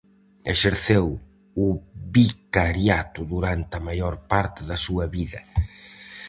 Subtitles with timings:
[0.53, 1.05] Exerceu
[1.65, 1.65] o
[2.15, 5.39] vicariato durante a maior parte da súa vida.